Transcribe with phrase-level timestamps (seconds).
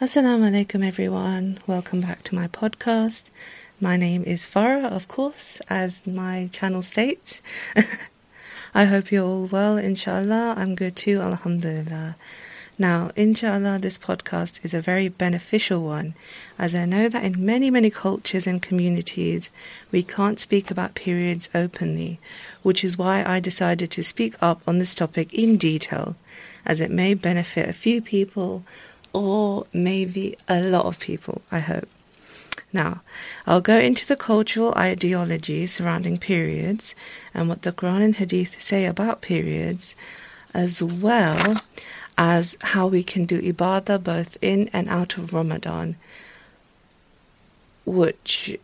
[0.00, 1.58] Assalamu alaikum, everyone.
[1.66, 3.32] Welcome back to my podcast.
[3.80, 7.42] My name is Farah, of course, as my channel states.
[8.74, 10.54] I hope you're all well, inshallah.
[10.56, 12.14] I'm good too, alhamdulillah.
[12.78, 16.14] Now, inshallah, this podcast is a very beneficial one,
[16.60, 19.50] as I know that in many, many cultures and communities,
[19.90, 22.20] we can't speak about periods openly,
[22.62, 26.14] which is why I decided to speak up on this topic in detail,
[26.64, 28.62] as it may benefit a few people
[29.12, 31.88] or maybe a lot of people, I hope.
[32.72, 33.02] Now,
[33.46, 36.94] I'll go into the cultural ideology surrounding periods
[37.32, 39.96] and what the Quran and Hadith say about periods,
[40.52, 41.62] as well
[42.18, 45.96] as how we can do ibadah both in and out of Ramadan,
[47.86, 48.58] which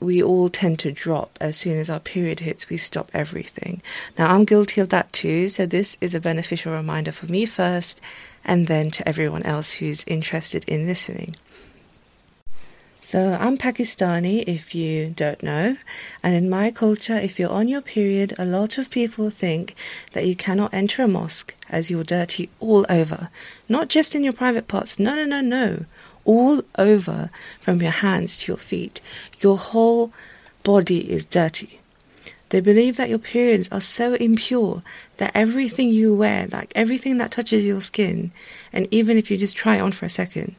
[0.00, 3.82] we all tend to drop as soon as our period hits, we stop everything.
[4.18, 8.00] Now, I'm guilty of that too, so this is a beneficial reminder for me first
[8.44, 11.36] and then to everyone else who's interested in listening.
[13.02, 15.78] So, I'm Pakistani if you don't know,
[16.22, 19.74] and in my culture, if you're on your period, a lot of people think
[20.12, 23.30] that you cannot enter a mosque as you're dirty all over.
[23.70, 25.86] Not just in your private parts, no, no, no, no.
[26.26, 29.00] All over from your hands to your feet.
[29.40, 30.12] Your whole
[30.62, 31.79] body is dirty.
[32.50, 34.82] They believe that your periods are so impure
[35.16, 38.32] that everything you wear, like everything that touches your skin,
[38.72, 40.56] and even if you just try it on for a second,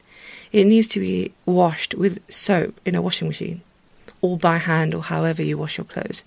[0.52, 3.62] it needs to be washed with soap in a washing machine
[4.22, 6.24] or by hand or however you wash your clothes.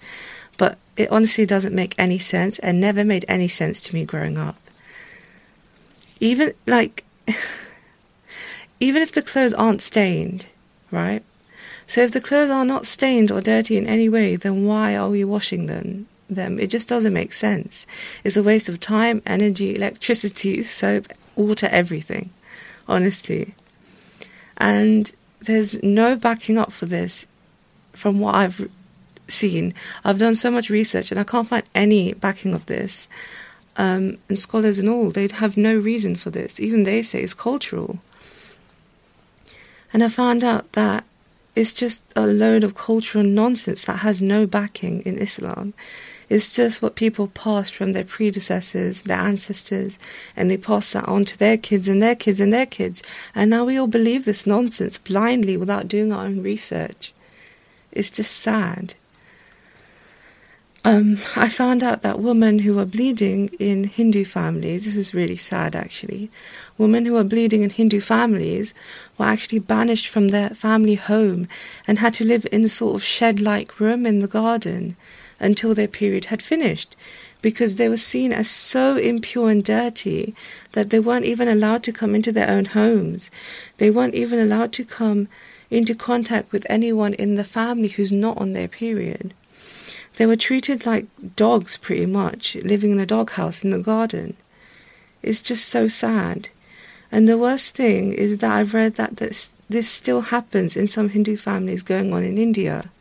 [0.57, 4.37] But it honestly doesn't make any sense and never made any sense to me growing
[4.37, 4.57] up.
[6.19, 7.03] Even like,
[8.79, 10.45] even if the clothes aren't stained,
[10.91, 11.23] right?
[11.87, 15.09] So if the clothes are not stained or dirty in any way, then why are
[15.09, 16.07] we washing them?
[16.29, 16.59] Them.
[16.59, 17.85] It just doesn't make sense.
[18.23, 22.31] It's a waste of time, energy, electricity, soap, water, everything.
[22.87, 23.53] Honestly.
[24.57, 27.27] And there's no backing up for this
[27.93, 28.69] from what I've
[29.27, 29.73] seen.
[30.03, 33.07] I've done so much research and I can't find any backing of this.
[33.77, 36.59] Um, and scholars and all, they have no reason for this.
[36.59, 37.99] Even they say it's cultural.
[39.91, 41.03] And I found out that
[41.55, 45.73] it's just a load of cultural nonsense that has no backing in Islam.
[46.27, 49.99] It's just what people passed from their predecessors, their ancestors,
[50.35, 53.03] and they pass that on to their kids and their kids and their kids.
[53.33, 57.13] And now we all believe this nonsense blindly without doing our own research.
[57.91, 58.95] It's just sad.
[60.87, 65.35] Um, I found out that women who are bleeding in Hindu families, this is really
[65.35, 66.29] sad actually,
[66.77, 68.75] women who are bleeding in Hindu families
[69.17, 71.47] were actually banished from their family home
[71.87, 74.95] and had to live in a sort of shed like room in the garden
[75.39, 76.95] until their period had finished
[77.41, 80.35] because they were seen as so impure and dirty
[80.73, 83.31] that they weren't even allowed to come into their own homes.
[83.79, 85.29] They weren't even allowed to come
[85.71, 89.33] into contact with anyone in the family who's not on their period.
[90.17, 94.35] They were treated like dogs pretty much, living in a doghouse in the garden.
[95.21, 96.49] It's just so sad.
[97.11, 101.09] And the worst thing is that I've read that this, this still happens in some
[101.09, 102.91] Hindu families going on in India.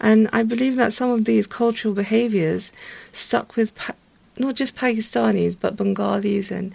[0.00, 2.72] And I believe that some of these cultural behaviors
[3.12, 3.94] stuck with pa-
[4.36, 6.74] not just Pakistanis, but Bengalis and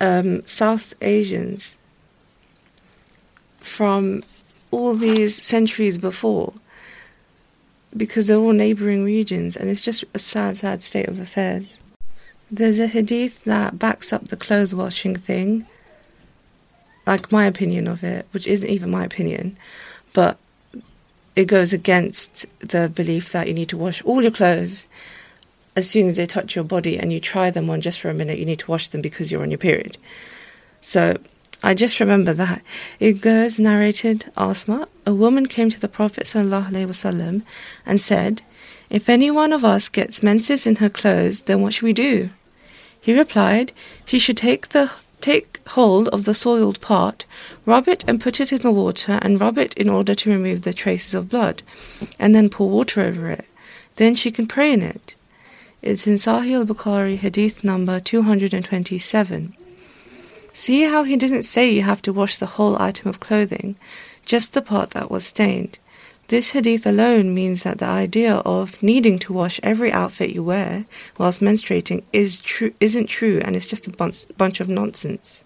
[0.00, 1.76] um, South Asians
[3.58, 4.22] from
[4.70, 6.52] all these centuries before
[7.96, 11.80] because they're all neighboring regions, and it's just a sad, sad state of affairs.
[12.50, 15.66] There's a hadith that backs up the clothes washing thing,
[17.06, 19.56] like my opinion of it, which isn't even my opinion,
[20.12, 20.38] but
[21.34, 24.88] it goes against the belief that you need to wash all your clothes
[25.74, 28.14] as soon as they touch your body and you try them on just for a
[28.14, 29.96] minute, you need to wash them because you're on your period.
[30.80, 31.16] So
[31.64, 32.62] I just remember that.
[32.98, 33.24] It
[33.60, 37.42] narrated Asma, a woman came to the Prophet ﷺ
[37.86, 38.42] and said,
[38.90, 42.30] If any one of us gets menses in her clothes, then what should we do?
[43.00, 43.72] He replied,
[44.06, 47.24] She should take the take hold of the soiled part,
[47.64, 50.62] rub it and put it in the water, and rub it in order to remove
[50.62, 51.62] the traces of blood,
[52.18, 53.46] and then pour water over it.
[53.96, 55.14] Then she can pray in it.
[55.80, 59.54] It's in Sahih al Bukhari, hadith number 227.
[60.52, 63.76] See how he didn't say you have to wash the whole item of clothing,
[64.26, 65.78] just the part that was stained.
[66.28, 70.86] This hadith alone means that the idea of needing to wash every outfit you wear
[71.18, 75.42] whilst menstruating is true, isn't true and it's just a bunch, bunch of nonsense.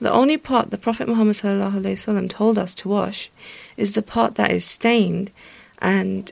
[0.00, 1.36] The only part the Prophet Muhammad
[2.30, 3.30] told us to wash
[3.76, 5.30] is the part that is stained,
[5.78, 6.30] and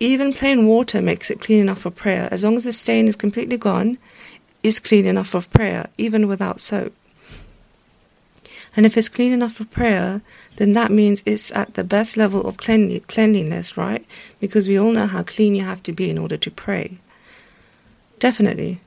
[0.00, 2.28] even plain water makes it clean enough for prayer.
[2.30, 3.98] As long as the stain is completely gone,
[4.64, 6.92] is clean enough for prayer, even without soap.
[8.76, 10.20] And if it's clean enough for prayer,
[10.56, 14.04] then that means it's at the best level of cleanliness, right?
[14.40, 16.98] Because we all know how clean you have to be in order to pray.
[18.18, 18.80] Definitely.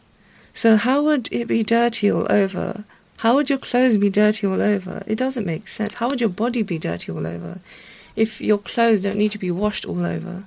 [0.52, 2.84] So, how would it be dirty all over?
[3.18, 5.04] How would your clothes be dirty all over?
[5.08, 5.94] It doesn't make sense.
[5.96, 7.60] How would your body be dirty all over
[8.16, 10.46] if your clothes don't need to be washed all over?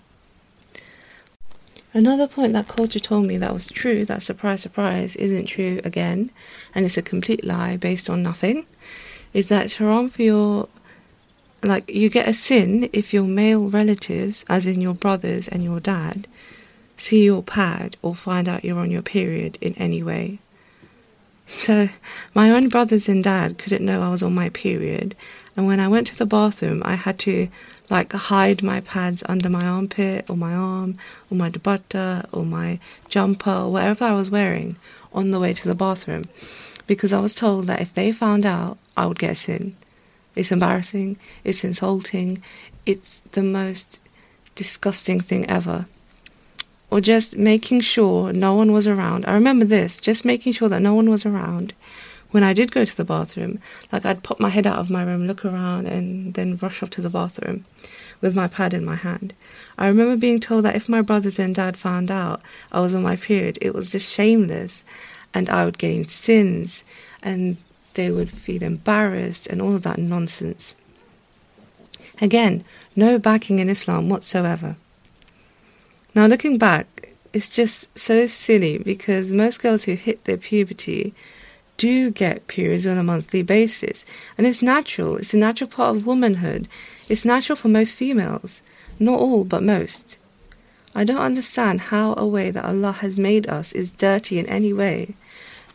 [1.92, 6.30] Another point that culture told me that was true, that surprise, surprise, isn't true again,
[6.72, 8.64] and it's a complete lie based on nothing,
[9.34, 10.68] is that your,
[11.64, 15.80] like, you get a sin if your male relatives, as in your brothers and your
[15.80, 16.28] dad,
[16.96, 20.38] see your pad or find out you're on your period in any way.
[21.44, 21.88] So,
[22.34, 25.16] my own brothers and dad couldn't know I was on my period,
[25.56, 27.48] and when I went to the bathroom, I had to
[27.90, 30.96] like hide my pads under my armpit or my arm
[31.30, 32.78] or my dupatta or my
[33.08, 34.76] jumper or whatever I was wearing
[35.12, 36.24] on the way to the bathroom
[36.86, 39.76] because I was told that if they found out, I would get sin.
[40.34, 42.42] It's embarrassing, it's insulting,
[42.86, 44.00] it's the most
[44.54, 45.86] disgusting thing ever.
[46.90, 49.24] Or just making sure no one was around.
[49.26, 51.74] I remember this, just making sure that no one was around
[52.30, 53.58] when I did go to the bathroom,
[53.92, 56.90] like I'd pop my head out of my room, look around, and then rush off
[56.90, 57.64] to the bathroom
[58.20, 59.34] with my pad in my hand.
[59.78, 63.02] I remember being told that if my brothers and dad found out I was on
[63.02, 64.84] my period, it was just shameless,
[65.34, 66.84] and I would gain sins,
[67.22, 67.56] and
[67.94, 70.76] they would feel embarrassed, and all of that nonsense.
[72.20, 72.62] Again,
[72.94, 74.76] no backing in Islam whatsoever.
[76.14, 76.86] Now, looking back,
[77.32, 81.14] it's just so silly because most girls who hit their puberty
[81.80, 84.04] do get periods on a monthly basis.
[84.36, 86.68] And it's natural, it's a natural part of womanhood.
[87.08, 88.62] It's natural for most females.
[88.98, 90.18] Not all, but most.
[90.94, 94.74] I don't understand how a way that Allah has made us is dirty in any
[94.74, 95.14] way.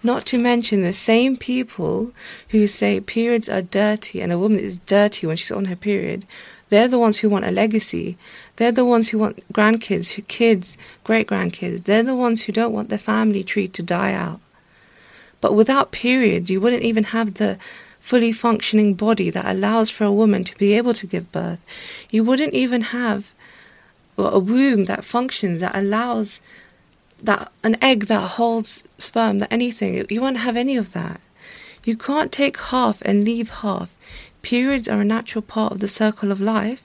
[0.04, 2.12] Not to mention the same people
[2.50, 6.28] who say periods are dirty and a woman is dirty when she's on her period.
[6.70, 8.16] They're the ones who want a legacy.
[8.58, 11.86] They're the ones who want grandkids, who kids, great grandkids.
[11.86, 14.40] They're the ones who don't want their family tree to die out.
[15.46, 17.58] But without periods, you wouldn't even have the
[18.00, 21.64] fully functioning body that allows for a woman to be able to give birth.
[22.10, 23.36] You wouldn't even have
[24.18, 26.42] a womb that functions, that allows
[27.22, 30.04] that an egg that holds sperm, that anything.
[30.10, 31.22] You won't have any of that.
[31.84, 33.96] You can't take half and leave half.
[34.42, 36.82] Periods are a natural part of the circle of life,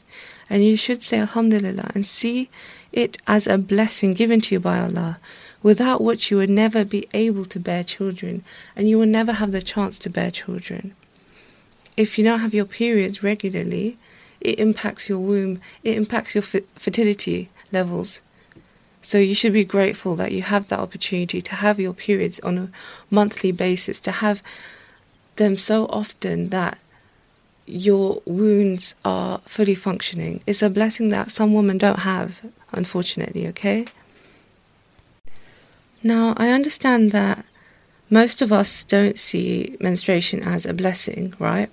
[0.51, 2.51] and you should say Alhamdulillah and see
[2.93, 5.19] it as a blessing given to you by Allah
[5.63, 8.43] without which you would never be able to bear children
[8.75, 10.95] and you will never have the chance to bear children.
[11.97, 13.99] If you don't have your periods regularly,
[14.41, 18.23] it impacts your womb, it impacts your fertility levels.
[19.03, 22.59] So you should be grateful that you have that opportunity to have your periods on
[22.59, 22.71] a
[23.11, 24.43] monthly basis, to have
[25.37, 26.79] them so often that
[27.67, 30.43] your wounds are fully functioning.
[30.47, 33.87] It's a blessing that some women don't have, unfortunately, okay?
[36.03, 37.45] Now, I understand that
[38.09, 41.69] most of us don't see menstruation as a blessing, right?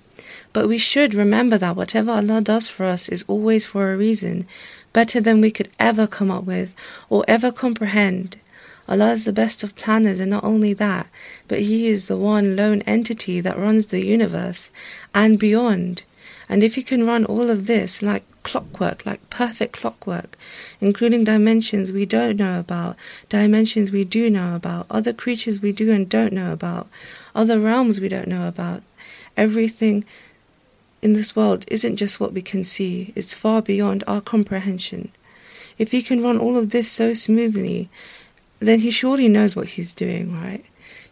[0.52, 4.46] But we should remember that whatever Allah does for us is always for a reason,
[4.92, 6.76] better than we could ever come up with
[7.08, 8.36] or ever comprehend.
[8.86, 11.08] Allah is the best of planners, and not only that,
[11.46, 14.72] but He is the one lone entity that runs the universe
[15.14, 16.04] and beyond.
[16.48, 20.36] And if He can run all of this like clockwork, like perfect clockwork,
[20.80, 22.96] including dimensions we don't know about,
[23.28, 26.88] dimensions we do know about, other creatures we do and don't know about,
[27.34, 28.82] other realms we don't know about.
[29.36, 30.04] Everything
[31.02, 35.12] in this world isn't just what we can see, it's far beyond our comprehension.
[35.76, 37.88] If he can run all of this so smoothly,
[38.60, 40.64] then he surely knows what he's doing, right?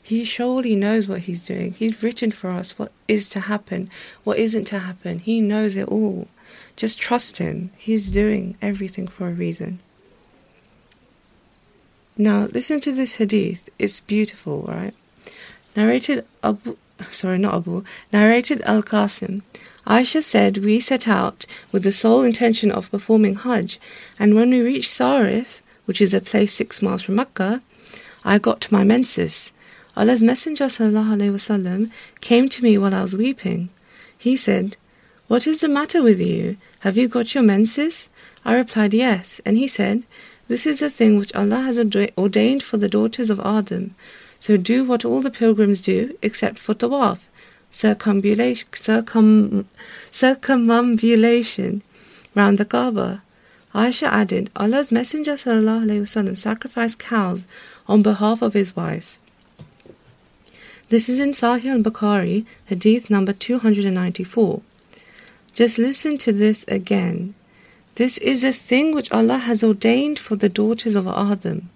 [0.07, 1.73] He surely knows what He's doing.
[1.73, 3.91] He's written for us what is to happen,
[4.23, 5.19] what isn't to happen.
[5.19, 6.29] He knows it all.
[6.77, 7.71] Just trust Him.
[7.77, 9.81] He's doing everything for a reason.
[12.17, 13.69] Now, listen to this hadith.
[13.81, 14.95] It's beautiful, right?
[15.75, 16.77] Narrated Abu,
[17.11, 17.83] sorry, not Abu,
[18.13, 19.43] narrated Al Qasim.
[19.89, 23.81] Aisha said, We set out with the sole intention of performing Hajj,
[24.21, 27.61] and when we reached Sarif, which is a place six miles from Mecca,
[28.25, 29.53] I got to my menses.
[29.96, 31.92] Allah's Messenger وسلم,
[32.22, 33.70] came to me while I was weeping.
[34.18, 34.78] He said,
[35.28, 36.58] What is the matter with you?
[36.82, 38.10] Have you got your menses?
[38.46, 39.42] I replied, Yes.
[39.46, 40.04] And he said,
[40.48, 43.96] This is a thing which Allah has ordained for the daughters of Adam.
[44.40, 47.28] So do what all the pilgrims do, except for tawaf,
[47.70, 49.68] circumambulation, circum,
[50.12, 51.82] circumambulation
[52.34, 53.22] round the Kaaba.
[53.74, 57.46] Aisha added, Allah's Messenger وسلم, sacrificed cows
[57.88, 59.20] on behalf of his wives.
[60.89, 64.63] This is in Sahih al Bukhari, hadith number 294.
[65.53, 67.35] Just listen to this again.
[67.97, 71.71] This is a thing which Allah has ordained for the daughters of Adam.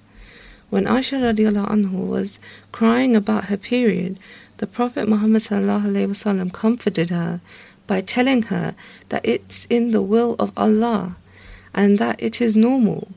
[0.69, 2.38] When Aisha anhu was
[2.71, 4.17] crying about her period,
[4.59, 7.40] the Prophet Muhammad comforted her
[7.88, 8.76] by telling her
[9.09, 11.17] that it's in the will of Allah
[11.75, 13.09] and that it is normal.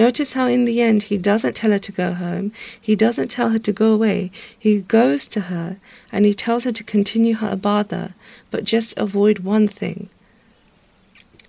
[0.00, 3.50] Notice how in the end he doesn't tell her to go home, he doesn't tell
[3.50, 5.76] her to go away, he goes to her
[6.10, 8.14] and he tells her to continue her ibadah,
[8.50, 10.08] but just avoid one thing,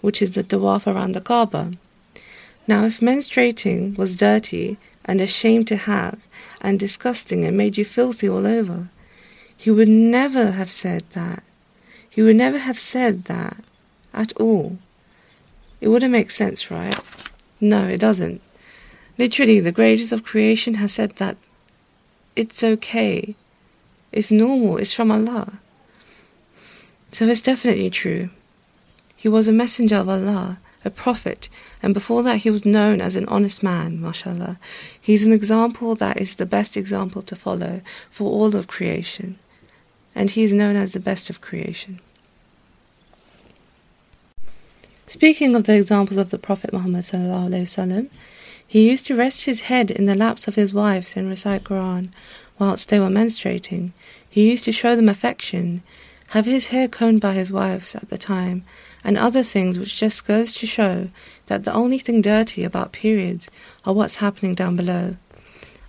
[0.01, 1.72] which is the tawaf around the Kaaba.
[2.67, 6.27] Now, if menstruating was dirty and a shame to have
[6.60, 8.89] and disgusting and made you filthy all over,
[9.55, 11.41] he would never have said that.
[12.10, 13.63] He would never have said that
[14.13, 14.77] at all.
[15.79, 17.30] It wouldn't make sense, right?
[17.62, 18.41] No, it doesn't.
[19.20, 21.38] Literally, the greatest of creation has said that
[22.36, 23.36] it's okay,
[24.12, 25.60] it's normal, it's from Allah.
[27.12, 28.30] So it's definitely true.
[29.15, 31.50] He was a messenger of Allah, a prophet,
[31.84, 34.58] and before that he was known as an honest man, mashallah.
[35.00, 39.38] He's an example that is the best example to follow for all of creation,
[40.15, 42.00] and he is known as the best of creation.
[45.11, 48.08] Speaking of the examples of the Prophet Muhammad وسلم,
[48.66, 52.08] he used to rest his head in the laps of his wives and recite Quran
[52.58, 53.92] whilst they were menstruating.
[54.28, 55.82] He used to show them affection,
[56.30, 58.64] have his hair combed by his wives at the time,
[59.04, 61.08] and other things which just goes to show
[61.46, 63.50] that the only thing dirty about periods
[63.85, 65.12] are what's happening down below.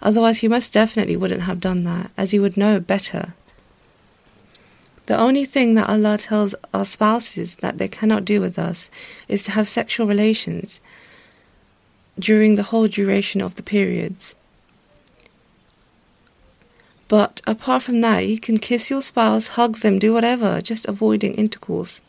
[0.02, 3.34] Otherwise, he most definitely wouldn't have done that, as he would know better.
[5.07, 8.89] The only thing that Allah tells our spouses that they cannot do with us
[9.29, 10.81] is to have sexual relations
[12.19, 14.37] during the whole duration of the periods.
[17.09, 21.35] But apart from that, you can kiss your spouse, hug them, do whatever, just avoiding
[21.35, 22.01] intercourse.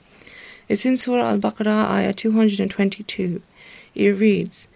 [0.69, 3.41] It's in Surah Al Baqarah, ayah 222.
[3.95, 4.69] It reads,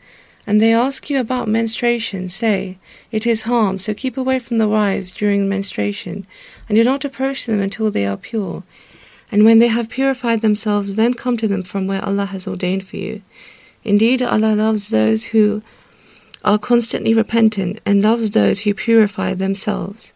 [0.46, 2.78] and they ask you about menstruation, say,
[3.12, 6.26] It is harm, so keep away from the wives during menstruation,
[6.68, 8.64] and do not approach them until they are pure.
[9.32, 12.86] And when they have purified themselves, then come to them from where Allah has ordained
[12.86, 13.22] for you.
[13.84, 15.64] Indeed, Allah loves those who
[16.44, 20.14] are constantly repentant and loves those who purify themselves.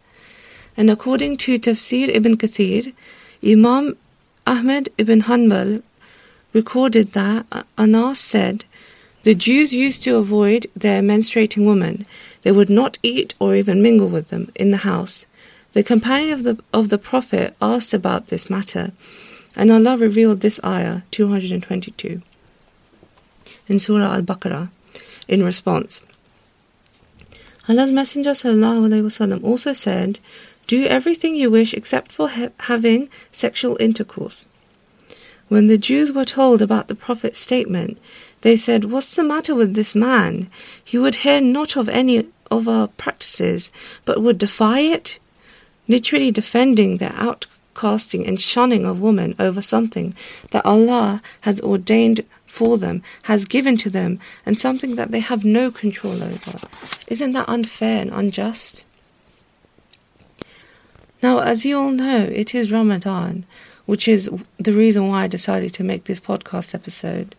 [0.76, 2.92] And according to Tafsir ibn Kathir,
[3.44, 3.96] Imam
[4.46, 5.82] Ahmed ibn Hanbal
[6.52, 7.46] recorded that
[7.78, 8.64] Anas said,
[9.22, 12.06] the Jews used to avoid their menstruating women.
[12.42, 15.26] They would not eat or even mingle with them in the house.
[15.73, 18.93] The companion of the, of the Prophet asked about this matter,
[19.55, 22.21] and Allah revealed this ayah 222
[23.67, 24.69] in Surah Al Baqarah
[25.27, 26.05] in response.
[27.69, 30.19] Allah's Messenger وسلم, also said,
[30.67, 34.47] Do everything you wish except for ha- having sexual intercourse.
[35.49, 37.97] When the Jews were told about the Prophet's statement,
[38.41, 40.49] they said, What's the matter with this man?
[40.83, 43.71] He would hear not of any of our practices,
[44.05, 45.19] but would defy it,
[45.88, 50.14] literally defending their outcasting and shunning of women over something
[50.50, 55.44] that Allah has ordained for them, has given to them, and something that they have
[55.44, 56.58] no control over.
[57.08, 58.84] Isn't that unfair and unjust?
[61.22, 63.46] Now, as you all know, it is Ramadan,
[63.86, 67.34] which is the reason why I decided to make this podcast episode.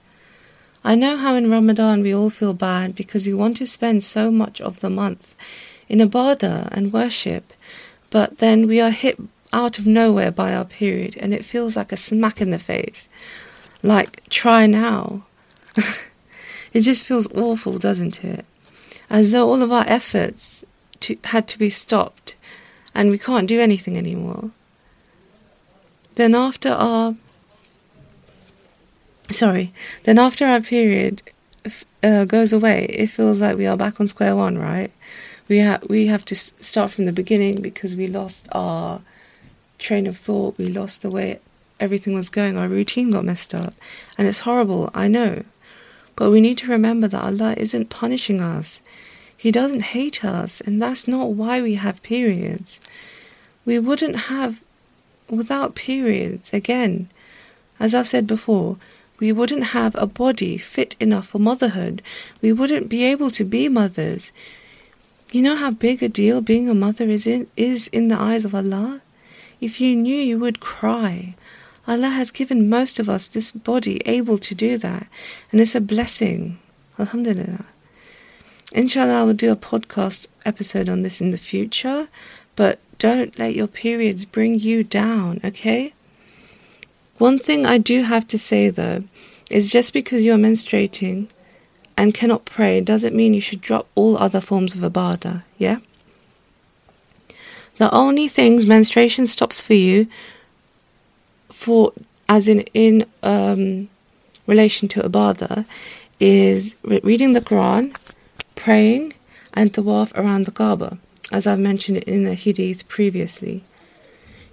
[0.84, 4.32] I know how in Ramadan we all feel bad because we want to spend so
[4.32, 5.36] much of the month
[5.88, 7.54] in ibadah and worship,
[8.14, 9.20] but then we are hit
[9.52, 13.10] out of nowhere by our period and it feels like a smack in the face.
[13.82, 15.26] Like, try now.
[16.74, 18.46] it just feels awful, doesn't it?
[19.10, 20.64] As though all of our efforts
[21.00, 22.36] to, had to be stopped
[22.94, 24.52] and we can't do anything anymore.
[26.14, 27.16] Then, after our
[29.32, 31.24] sorry, then after our period
[32.04, 34.92] uh, goes away, it feels like we are back on square one, right?
[35.50, 39.02] We have we have to start from the beginning because we lost our
[39.78, 41.40] train of thought, we lost the way
[41.80, 43.74] everything was going, our routine got messed up,
[44.18, 45.44] and it's horrible, I know.
[46.16, 48.82] But we need to remember that Allah isn't punishing us.
[49.36, 52.80] He doesn't hate us, and that's not why we have periods.
[53.66, 54.64] We wouldn't have
[55.30, 57.10] without periods, again.
[57.80, 58.78] As I've said before,
[59.20, 62.02] we wouldn't have a body fit enough for motherhood.
[62.42, 64.32] We wouldn't be able to be mothers.
[65.34, 68.46] You know how big a deal being a mother is in, is in the eyes
[68.46, 69.02] of Allah?
[69.60, 71.34] If you knew, you would cry.
[71.88, 75.08] Allah has given most of us this body able to do that,
[75.52, 76.60] and it's a blessing.
[77.00, 77.66] Alhamdulillah.
[78.74, 82.10] Inshallah, I will do a podcast episode on this in the future,
[82.56, 85.94] but don't let your periods bring you down, okay?
[87.18, 89.06] One thing I do have to say though
[89.50, 91.32] is just because you're menstruating
[91.98, 95.80] and cannot pray doesn't mean you should drop all other forms of ibadah, yeah?
[97.78, 100.08] The only things menstruation stops for you
[101.52, 101.92] for
[102.30, 103.90] as in in um,
[104.48, 105.66] relation to ibadah
[106.20, 107.96] is re- reading the Quran,
[108.56, 109.14] praying
[109.54, 110.98] and tawaf around the Kaaba,
[111.32, 113.64] as I've mentioned in the hadith previously.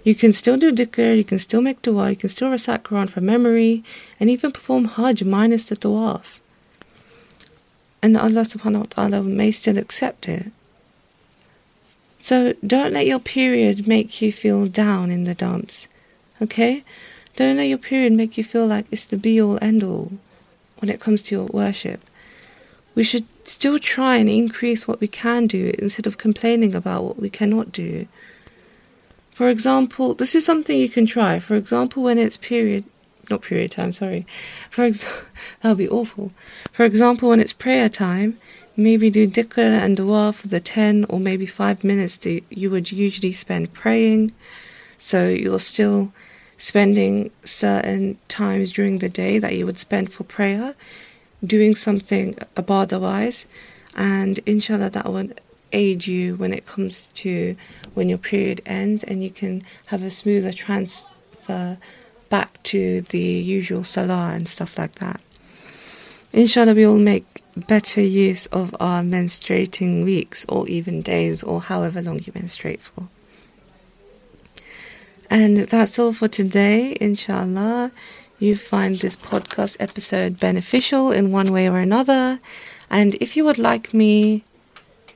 [0.03, 3.09] You can still do dhikr, you can still make dua, you can still recite Quran
[3.09, 3.83] from memory,
[4.19, 6.40] and even perform Hajj minus the tawaf.
[8.03, 10.51] And Allah subhanahu wa ta'ala may still accept it.
[12.19, 15.87] So don't let your period make you feel down in the dumps.
[16.41, 16.83] Okay?
[17.35, 20.11] Don't let your period make you feel like it's the be all end all
[20.79, 22.01] when it comes to your worship.
[22.93, 27.19] We should still try and increase what we can do instead of complaining about what
[27.19, 28.07] we cannot do.
[29.31, 31.39] For example, this is something you can try.
[31.39, 32.83] For example, when it's period,
[33.29, 34.25] not period time, sorry.
[34.69, 35.27] For that
[35.63, 36.31] would be awful.
[36.71, 38.37] For example, when it's prayer time,
[38.75, 42.91] maybe do dhikr and dua for the 10 or maybe 5 minutes that you would
[42.91, 44.31] usually spend praying.
[44.97, 46.13] So you're still
[46.57, 50.75] spending certain times during the day that you would spend for prayer,
[51.43, 53.47] doing something otherwise,
[53.95, 55.41] and inshallah that would
[55.73, 57.55] aid you when it comes to
[57.93, 61.77] when your period ends and you can have a smoother transfer
[62.31, 65.21] back to the usual salah and stuff like that.
[66.33, 72.01] Inshallah, we will make better use of our menstruating weeks or even days or however
[72.01, 73.09] long you menstruate for.
[75.29, 77.91] And that's all for today, inshallah.
[78.39, 82.39] You find this podcast episode beneficial in one way or another.
[82.89, 84.43] And if you would like me,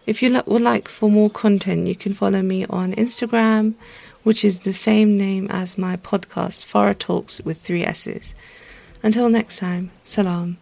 [0.06, 3.74] if you would like for more content, you can follow me on Instagram,
[4.26, 8.34] which is the same name as my podcast, Farah Talks with three S's.
[9.04, 10.58] Until next time, salam.